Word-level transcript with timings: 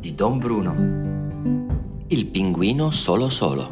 di 0.00 0.14
Don 0.14 0.38
Bruno. 0.38 0.74
Il 2.06 2.28
pinguino 2.28 2.90
solo 2.90 3.28
solo. 3.28 3.68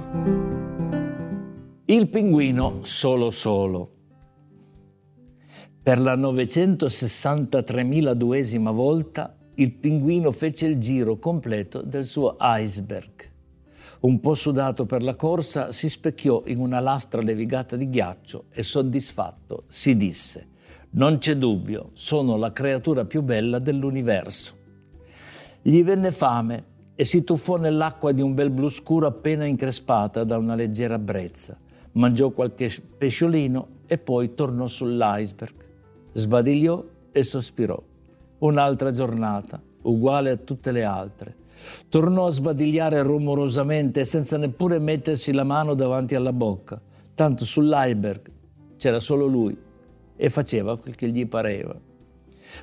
Il 1.87 2.11
pinguino 2.11 2.81
solo 2.83 3.31
solo. 3.31 3.93
Per 5.83 5.99
la 5.99 6.15
963.002esima 6.17 8.75
volta 8.75 9.35
il 9.55 9.73
pinguino 9.73 10.31
fece 10.31 10.67
il 10.67 10.77
giro 10.77 11.19
completo 11.19 11.81
del 11.81 12.05
suo 12.05 12.37
iceberg. 12.39 13.27
Un 14.01 14.21
po' 14.21 14.35
sudato 14.35 14.85
per 14.85 15.03
la 15.03 15.15
corsa, 15.15 15.73
si 15.73 15.89
specchiò 15.89 16.43
in 16.45 16.59
una 16.59 16.81
lastra 16.81 17.23
levigata 17.23 17.75
di 17.75 17.89
ghiaccio 17.89 18.49
e 18.51 18.63
soddisfatto 18.63 19.65
si 19.67 19.97
disse 19.97 20.49
Non 20.91 21.17
c'è 21.17 21.37
dubbio, 21.37 21.89
sono 21.95 22.37
la 22.37 22.53
creatura 22.53 23.07
più 23.07 23.23
bella 23.23 23.59
dell'universo. 23.59 24.58
Gli 25.69 25.85
venne 25.85 26.13
fame 26.13 26.65
e 26.95 27.05
si 27.05 27.25
tuffò 27.25 27.59
nell'acqua 27.59 28.13
di 28.13 28.23
un 28.23 28.33
bel 28.33 28.49
blu 28.49 28.69
scuro 28.69 29.07
appena 29.07 29.45
increspata 29.45 30.25
da 30.25 30.39
una 30.39 30.55
leggera 30.55 30.99
brezza. 30.99 31.59
Mangiò 31.93 32.31
qualche 32.31 32.71
pesciolino 32.97 33.69
e 33.87 33.99
poi 33.99 34.33
tornò 34.33 34.67
sull'iceberg. 34.67 35.55
Sbadigliò 36.15 36.83
e 37.13 37.23
sospirò. 37.23 37.79
Un'altra 38.39 38.93
giornata, 38.93 39.61
uguale 39.83 40.31
a 40.31 40.37
tutte 40.37 40.73
le 40.73 40.85
altre. 40.85 41.37
Tornò 41.91 42.25
a 42.25 42.31
sbadigliare 42.31 43.03
rumorosamente 43.03 44.07
senza 44.07 44.39
neppure 44.39 44.79
mettersi 44.79 45.33
la 45.33 45.45
mano 45.45 45.75
davanti 45.75 46.15
alla 46.15 46.33
bocca. 46.33 46.81
Tanto 47.15 47.45
sull'iceberg 47.45 48.31
c'era 48.79 49.01
solo 49.01 49.27
lui 49.27 49.55
e 50.17 50.31
faceva 50.31 50.79
quel 50.79 50.95
che 50.95 51.09
gli 51.09 51.27
pareva. 51.27 51.79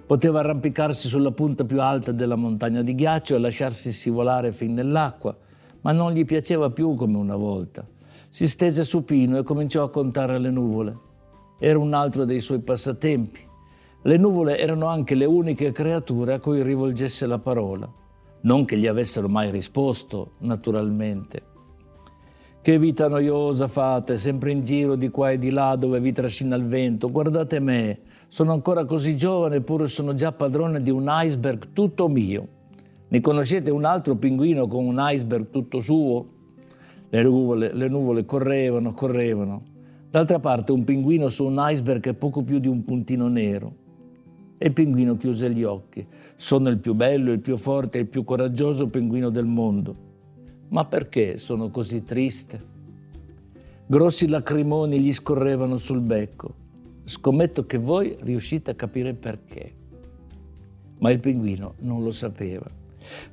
Poteva 0.06 0.40
arrampicarsi 0.40 1.08
sulla 1.08 1.32
punta 1.32 1.64
più 1.64 1.82
alta 1.82 2.12
della 2.12 2.36
montagna 2.36 2.82
di 2.82 2.96
ghiaccio 2.96 3.36
e 3.36 3.40
lasciarsi 3.40 3.92
scivolare 3.92 4.52
fin 4.52 4.74
nell'acqua, 4.74 5.36
ma 5.82 5.92
non 5.92 6.12
gli 6.12 6.26
piaceva 6.26 6.70
più 6.70 6.96
come 6.96 7.18
una 7.18 7.36
volta. 7.36 7.86
Si 8.30 8.48
stese 8.48 8.84
supino 8.84 9.38
e 9.38 9.44
cominciò 9.44 9.84
a 9.84 9.90
contare 9.90 10.40
le 10.40 10.50
nuvole. 10.50 10.98
Era 11.60 11.80
un 11.80 11.94
altro 11.94 12.26
dei 12.26 12.40
suoi 12.40 12.60
passatempi. 12.60 13.40
Le 14.02 14.18
nuvole 14.18 14.58
erano 14.58 14.88
anche 14.88 15.16
le 15.16 15.26
uniche 15.26 15.72
creature 15.72 16.34
a 16.34 16.40
cui 16.40 16.62
rivolgesse 16.62 17.26
la 17.26 17.40
parola. 17.40 17.90
Non 18.42 18.66
che 18.66 18.78
gli 18.78 18.88
avessero 18.88 19.28
mai 19.28 19.50
risposto, 19.50 20.34
naturalmente. 20.40 21.54
Che 22.66 22.80
vita 22.80 23.08
noiosa 23.08 23.68
fate, 23.68 24.18
sempre 24.18 24.50
in 24.50 24.64
giro 24.64 24.96
di 24.96 25.10
qua 25.10 25.30
e 25.30 25.38
di 25.38 25.52
là 25.52 25.76
dove 25.76 26.00
vi 26.00 26.12
trascina 26.12 26.56
il 26.56 26.66
vento. 26.66 27.12
Guardate 27.12 27.60
me, 27.60 28.00
sono 28.28 28.54
ancora 28.54 28.86
così 28.86 29.16
giovane 29.16 29.58
eppure 29.58 29.86
sono 29.86 30.16
già 30.16 30.32
padrone 30.32 30.82
di 30.82 30.90
un 30.90 31.06
iceberg 31.08 31.74
tutto 31.74 32.08
mio. 32.08 32.48
Ne 33.08 33.22
conoscete 33.22 33.70
un 33.70 33.86
altro 33.86 34.16
pinguino 34.16 34.66
con 34.66 34.84
un 34.84 34.98
iceberg 34.98 35.52
tutto 35.52 35.80
suo? 35.80 36.28
Le 37.08 37.22
nuvole, 37.22 37.72
le 37.72 37.88
nuvole 37.88 38.26
correvano, 38.26 38.94
correvano. 38.94 39.62
D'altra 40.10 40.40
parte 40.40 40.72
un 40.72 40.84
pinguino 40.84 41.28
su 41.28 41.46
un 41.46 41.58
iceberg 41.60 42.04
è 42.08 42.14
poco 42.16 42.42
più 42.42 42.58
di 42.58 42.68
un 42.68 42.84
puntino 42.84 43.28
nero. 43.28 43.76
E 44.58 44.66
il 44.66 44.74
pinguino 44.74 45.18
chiuse 45.18 45.52
gli 45.52 45.64
occhi. 45.64 46.04
Sono 46.36 46.70
il 46.70 46.80
più 46.80 46.96
bello, 46.96 47.32
il 47.32 47.42
più 47.42 47.58
forte, 47.58 48.00
il 48.00 48.08
più 48.08 48.24
coraggioso 48.24 48.88
pinguino 48.88 49.30
del 49.30 49.46
mondo. 49.46 50.14
Ma 50.70 50.86
perché 50.86 51.38
sono 51.38 51.70
così 51.70 52.04
triste? 52.04 52.74
Grossi 53.86 54.28
lacrimoni 54.28 55.00
gli 55.00 55.14
scorrevano 55.14 55.78
sul 55.78 56.02
becco. 56.02 56.64
Scommetto 57.04 57.66
che 57.66 57.78
voi 57.78 58.18
riuscite 58.20 58.72
a 58.72 58.76
capire 58.76 59.14
perché. 59.14 59.74
Ma 61.00 61.12
il 61.12 61.20
pinguino 61.20 61.76
non 61.80 62.04
lo 62.04 62.12
sapeva. 62.12 62.66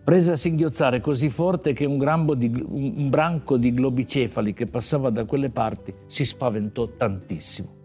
Prese 0.04 0.32
a 0.32 0.36
singhiozzare 0.36 1.00
così 1.00 1.30
forte 1.30 1.72
che 1.72 1.86
un, 1.86 1.98
di, 2.36 2.52
un 2.68 3.08
branco 3.08 3.56
di 3.56 3.72
globicefali 3.72 4.52
che 4.52 4.66
passava 4.66 5.08
da 5.08 5.24
quelle 5.24 5.48
parti 5.48 5.94
si 6.06 6.26
spaventò 6.26 6.86
tantissimo. 6.86 7.80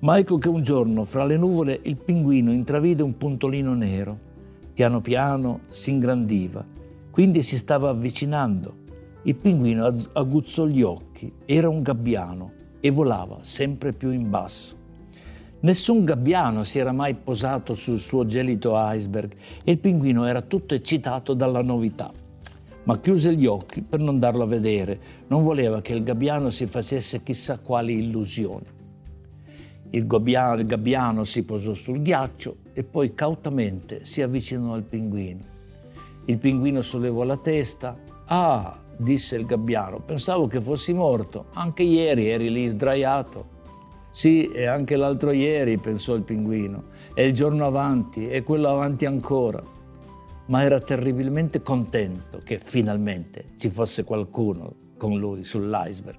Ma 0.00 0.18
ecco 0.18 0.38
che 0.38 0.48
un 0.48 0.62
giorno, 0.62 1.04
fra 1.04 1.24
le 1.24 1.36
nuvole, 1.36 1.80
il 1.82 1.96
pinguino 1.96 2.52
intravide 2.52 3.02
un 3.02 3.16
puntolino 3.16 3.74
nero. 3.74 4.26
Piano 4.72 5.00
piano 5.00 5.62
si 5.70 5.90
ingrandiva, 5.90 6.64
quindi 7.18 7.42
si 7.42 7.58
stava 7.58 7.88
avvicinando. 7.88 8.76
Il 9.22 9.34
pinguino 9.34 9.92
aguzzò 10.12 10.66
gli 10.66 10.82
occhi, 10.82 11.32
era 11.46 11.68
un 11.68 11.82
gabbiano 11.82 12.52
e 12.78 12.90
volava 12.90 13.38
sempre 13.40 13.92
più 13.92 14.12
in 14.12 14.30
basso. 14.30 14.76
Nessun 15.62 16.04
gabbiano 16.04 16.62
si 16.62 16.78
era 16.78 16.92
mai 16.92 17.14
posato 17.14 17.74
sul 17.74 17.98
suo 17.98 18.24
gelito 18.24 18.74
iceberg 18.76 19.34
e 19.64 19.72
il 19.72 19.78
pinguino 19.78 20.26
era 20.26 20.42
tutto 20.42 20.76
eccitato 20.76 21.34
dalla 21.34 21.60
novità. 21.60 22.12
Ma 22.84 23.00
chiuse 23.00 23.34
gli 23.34 23.46
occhi 23.46 23.82
per 23.82 23.98
non 23.98 24.20
darlo 24.20 24.44
a 24.44 24.46
vedere, 24.46 25.00
non 25.26 25.42
voleva 25.42 25.80
che 25.80 25.94
il 25.94 26.04
gabbiano 26.04 26.50
si 26.50 26.68
facesse 26.68 27.24
chissà 27.24 27.58
quali 27.58 27.94
illusioni. 27.94 28.66
Il 29.90 30.06
gabbiano, 30.06 30.60
il 30.60 30.66
gabbiano 30.66 31.24
si 31.24 31.42
posò 31.42 31.72
sul 31.72 32.00
ghiaccio 32.00 32.58
e 32.72 32.84
poi 32.84 33.12
cautamente 33.12 34.04
si 34.04 34.22
avvicinò 34.22 34.74
al 34.74 34.84
pinguino. 34.84 35.56
Il 36.28 36.36
pinguino 36.36 36.82
sollevò 36.82 37.22
la 37.22 37.38
testa. 37.38 37.98
Ah, 38.26 38.78
disse 38.98 39.34
il 39.36 39.46
gabbiano, 39.46 40.00
pensavo 40.00 40.46
che 40.46 40.60
fossi 40.60 40.92
morto, 40.92 41.46
anche 41.54 41.82
ieri 41.82 42.28
eri 42.28 42.50
lì 42.50 42.66
sdraiato. 42.66 43.56
Sì, 44.10 44.50
e 44.50 44.66
anche 44.66 44.96
l'altro 44.96 45.30
ieri, 45.30 45.78
pensò 45.78 46.14
il 46.14 46.24
pinguino, 46.24 46.88
e 47.14 47.24
il 47.24 47.32
giorno 47.32 47.64
avanti, 47.64 48.28
e 48.28 48.42
quello 48.42 48.68
avanti 48.68 49.06
ancora. 49.06 49.62
Ma 50.48 50.62
era 50.62 50.80
terribilmente 50.80 51.62
contento 51.62 52.42
che 52.44 52.58
finalmente 52.58 53.52
ci 53.56 53.70
fosse 53.70 54.04
qualcuno 54.04 54.74
con 54.98 55.18
lui 55.18 55.42
sull'iceberg. 55.42 56.18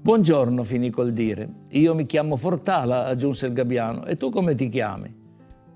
Buongiorno, 0.00 0.62
finì 0.62 0.88
col 0.88 1.12
dire. 1.12 1.66
Io 1.72 1.94
mi 1.94 2.06
chiamo 2.06 2.36
Fortala, 2.36 3.04
aggiunse 3.04 3.48
il 3.48 3.52
gabbiano, 3.52 4.06
e 4.06 4.16
tu 4.16 4.30
come 4.30 4.54
ti 4.54 4.70
chiami? 4.70 5.14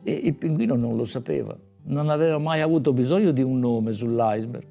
E 0.05 0.13
il 0.13 0.37
pinguino 0.37 0.75
non 0.75 0.97
lo 0.97 1.05
sapeva, 1.05 1.55
non 1.85 2.09
aveva 2.09 2.39
mai 2.39 2.61
avuto 2.61 2.93
bisogno 2.93 3.33
di 3.33 3.43
un 3.43 3.59
nome 3.59 3.93
sull'iceberg. 3.93 4.67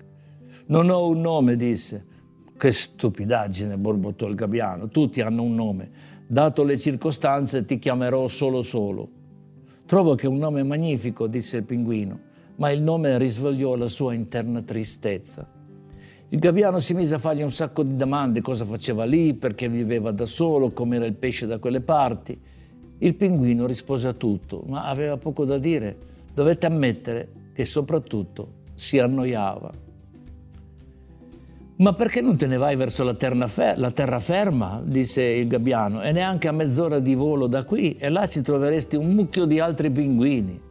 Non 0.68 0.90
ho 0.90 1.08
un 1.08 1.22
nome, 1.22 1.56
disse. 1.56 2.06
Che 2.58 2.72
stupidaggine, 2.72 3.78
borbottò 3.78 4.28
il 4.28 4.36
gabbiano. 4.36 4.88
Tutti 4.88 5.22
hanno 5.22 5.44
un 5.44 5.56
nome. 5.56 5.90
Dato 6.28 6.64
le 6.64 6.78
circostanze 6.78 7.66
ti 7.66 7.80
chiamerò 7.80 8.28
solo 8.28 8.62
solo. 8.62 9.10
Trovo 9.86 10.16
che 10.16 10.28
è 10.28 10.30
un 10.30 10.38
nome 10.38 10.64
magnifico, 10.64 11.28
disse 11.28 11.58
il 11.58 11.64
pinguino, 11.64 12.18
ma 12.56 12.72
il 12.72 12.82
nome 12.82 13.18
risvegliò 13.18 13.76
la 13.76 13.88
sua 13.88 14.14
interna 14.14 14.62
tristezza. 14.62 15.46
Il 16.30 16.40
gabbiano 16.40 16.80
si 16.80 16.94
mise 16.94 17.16
a 17.16 17.18
fargli 17.18 17.42
un 17.42 17.52
sacco 17.52 17.84
di 17.84 17.98
domande, 17.98 18.40
cosa 18.40 18.64
faceva 18.64 19.04
lì, 19.04 19.34
perché 19.34 19.68
viveva 19.68 20.12
da 20.12 20.26
solo, 20.26 20.72
com'era 20.72 21.06
il 21.06 21.16
pesce 21.16 21.46
da 21.46 21.58
quelle 21.58 21.82
parti. 21.82 22.40
Il 23.00 23.16
pinguino 23.16 23.66
rispose 23.66 24.08
a 24.08 24.14
tutto, 24.14 24.64
ma 24.68 24.86
aveva 24.86 25.18
poco 25.18 25.44
da 25.44 25.58
dire. 25.58 25.98
Dovette 26.34 26.66
ammettere 26.66 27.30
che 27.54 27.66
soprattutto 27.66 28.60
si 28.74 29.00
annoiava. 29.00 29.72
Ma 31.78 31.94
perché 31.94 32.22
non 32.22 32.38
te 32.38 32.46
ne 32.46 32.58
vai 32.58 32.76
verso 32.76 33.04
la, 33.04 33.16
fer- 33.48 33.78
la 33.78 33.92
terraferma? 33.92 34.82
disse 34.86 35.24
il 35.24 35.48
gabbiano, 35.48 36.04
e 36.04 36.12
neanche 36.12 36.48
a 36.48 36.52
mezz'ora 36.52 37.00
di 37.00 37.16
volo 37.16 37.48
da 37.48 37.64
qui, 37.64 37.96
e 37.96 38.10
là 38.10 38.28
ci 38.28 38.42
troveresti 38.42 38.96
un 38.96 39.14
mucchio 39.14 39.46
di 39.46 39.60
altri 39.60 39.90
pinguini. 39.90 40.62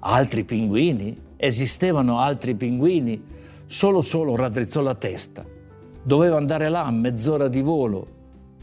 Altri 0.00 0.44
pinguini? 0.44 1.16
Esistevano 1.36 2.18
altri 2.18 2.56
pinguini? 2.56 3.22
Solo 3.66 4.00
solo 4.00 4.34
raddrizzò 4.34 4.80
la 4.80 4.96
testa. 4.96 5.44
Doveva 6.02 6.36
andare 6.36 6.68
là 6.68 6.84
a 6.84 6.90
mezz'ora 6.90 7.46
di 7.46 7.60
volo. 7.60 8.18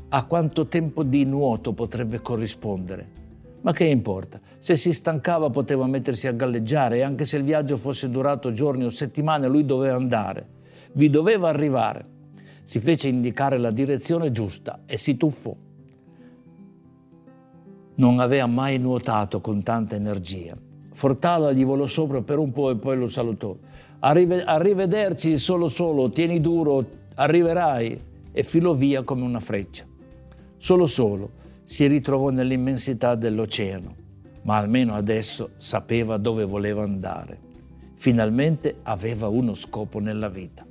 A 0.09 0.25
quanto 0.25 0.67
tempo 0.67 1.03
di 1.03 1.23
nuoto 1.23 1.71
potrebbe 1.71 2.19
corrispondere? 2.19 3.26
Ma 3.61 3.71
che 3.73 3.85
importa? 3.85 4.39
Se 4.59 4.75
si 4.75 4.93
stancava 4.93 5.49
poteva 5.49 5.87
mettersi 5.87 6.27
a 6.27 6.31
galleggiare 6.31 6.97
e 6.97 7.01
anche 7.01 7.25
se 7.25 7.37
il 7.37 7.43
viaggio 7.43 7.77
fosse 7.77 8.09
durato 8.09 8.51
giorni 8.51 8.85
o 8.85 8.89
settimane 8.89 9.47
lui 9.47 9.65
doveva 9.65 9.95
andare 9.95 10.55
vi 10.97 11.09
doveva 11.09 11.49
arrivare. 11.49 12.15
Si 12.63 12.79
fece 12.79 13.07
indicare 13.07 13.57
la 13.57 13.71
direzione 13.71 14.31
giusta 14.31 14.81
e 14.85 14.97
si 14.97 15.15
tuffò. 15.15 15.55
Non 17.95 18.19
aveva 18.19 18.47
mai 18.47 18.77
nuotato 18.77 19.39
con 19.39 19.63
tanta 19.63 19.95
energia. 19.95 20.55
Fortala 20.91 21.51
gli 21.51 21.63
volò 21.63 21.85
sopra 21.85 22.21
per 22.21 22.39
un 22.39 22.51
po' 22.51 22.71
e 22.71 22.75
poi 22.75 22.97
lo 22.97 23.05
salutò. 23.05 23.55
Arrive, 23.99 24.43
arrivederci 24.43 25.37
solo 25.37 25.67
solo, 25.67 26.09
tieni 26.09 26.41
duro, 26.41 26.85
arriverai. 27.15 28.05
E 28.31 28.43
filò 28.43 28.73
via 28.73 29.03
come 29.03 29.23
una 29.23 29.39
freccia. 29.39 29.85
Solo 30.57 30.85
solo 30.85 31.36
si 31.69 31.85
ritrovò 31.85 32.29
nell'immensità 32.29 33.15
dell'oceano, 33.15 33.93
ma 34.43 34.55
almeno 34.55 34.93
adesso 34.93 35.49
sapeva 35.57 36.15
dove 36.15 36.45
voleva 36.45 36.83
andare. 36.83 37.37
Finalmente 37.95 38.77
aveva 38.83 39.27
uno 39.27 39.53
scopo 39.53 39.99
nella 39.99 40.29
vita. 40.29 40.65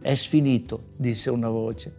È 0.00 0.14
sfinito, 0.14 0.90
disse 0.96 1.28
una 1.28 1.48
voce. 1.48 1.92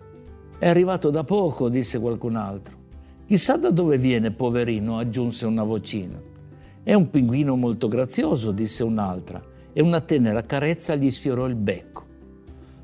È 0.57 0.69
arrivato 0.69 1.09
da 1.09 1.25
poco, 1.25 1.68
disse 1.68 2.00
qualcun 2.00 2.38
altro. 2.38 2.77
Chissà 3.25 3.57
da 3.57 3.71
dove 3.71 3.97
viene, 3.97 4.31
poverino, 4.31 4.97
aggiunse 4.97 5.45
una 5.45 5.63
vocina. 5.63 6.18
È 6.81 6.94
un 6.94 7.09
pinguino 7.09 7.57
molto 7.57 7.89
grazioso, 7.89 8.53
disse 8.53 8.86
un'altra, 8.86 9.44
e 9.74 9.81
una 9.81 10.00
tenera 10.00 10.44
carezza 10.44 10.95
gli 10.95 11.12
sfiorò 11.12 11.45
il 11.45 11.56
becco. 11.56 12.06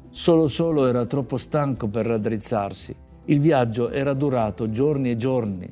Solo 0.10 0.48
solo 0.48 0.86
era 0.86 1.06
troppo 1.06 1.38
stanco 1.38 1.88
per 1.88 2.08
raddrizzarsi. 2.08 3.10
Il 3.32 3.40
viaggio 3.40 3.90
era 3.92 4.14
durato 4.14 4.70
giorni 4.70 5.12
e 5.12 5.16
giorni. 5.16 5.66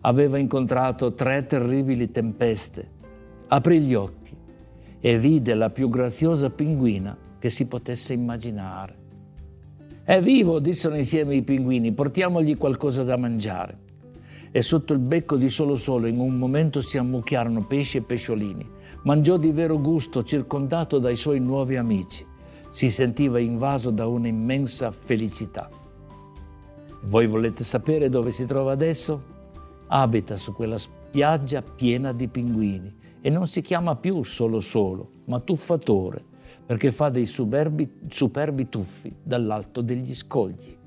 Aveva 0.00 0.38
incontrato 0.38 1.12
tre 1.12 1.44
terribili 1.44 2.10
tempeste. 2.10 2.88
Aprì 3.48 3.80
gli 3.80 3.92
occhi 3.92 4.34
e 4.98 5.18
vide 5.18 5.52
la 5.52 5.68
più 5.68 5.90
graziosa 5.90 6.48
pinguina 6.48 7.14
che 7.38 7.50
si 7.50 7.66
potesse 7.66 8.14
immaginare. 8.14 8.96
È 10.02 10.22
vivo, 10.22 10.58
dissero 10.58 10.94
insieme 10.94 11.34
i 11.34 11.42
pinguini, 11.42 11.92
portiamogli 11.92 12.56
qualcosa 12.56 13.04
da 13.04 13.18
mangiare. 13.18 13.78
E 14.50 14.62
sotto 14.62 14.94
il 14.94 14.98
becco 14.98 15.36
di 15.36 15.50
Solo 15.50 15.74
Solo 15.74 16.06
in 16.06 16.18
un 16.18 16.38
momento 16.38 16.80
si 16.80 16.96
ammucchiarono 16.96 17.66
pesci 17.66 17.98
e 17.98 18.02
pesciolini. 18.02 18.66
Mangiò 19.02 19.36
di 19.36 19.50
vero 19.50 19.78
gusto, 19.78 20.22
circondato 20.22 20.98
dai 20.98 21.16
suoi 21.16 21.40
nuovi 21.40 21.76
amici. 21.76 22.24
Si 22.70 22.88
sentiva 22.88 23.38
invaso 23.38 23.90
da 23.90 24.06
un'immensa 24.06 24.90
felicità. 24.90 25.68
Voi 27.04 27.26
volete 27.26 27.64
sapere 27.64 28.08
dove 28.08 28.30
si 28.30 28.46
trova 28.46 28.72
adesso? 28.72 29.30
Abita 29.88 30.36
su 30.36 30.52
quella 30.52 30.78
spiaggia 30.78 31.62
piena 31.62 32.12
di 32.12 32.28
pinguini 32.28 32.94
e 33.20 33.28
non 33.30 33.46
si 33.46 33.60
chiama 33.60 33.96
più 33.96 34.22
Solo 34.22 34.60
Solo, 34.60 35.10
ma 35.26 35.40
Tuffatore 35.40 36.30
perché 36.64 36.92
fa 36.92 37.08
dei 37.08 37.26
superbi, 37.26 38.00
superbi 38.08 38.68
tuffi 38.68 39.14
dall'alto 39.22 39.82
degli 39.82 40.14
scogli. 40.14 40.78